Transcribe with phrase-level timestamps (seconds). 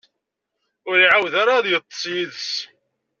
[0.89, 2.51] Ur iɛawed ara ad iṭṭeṣ yid-s.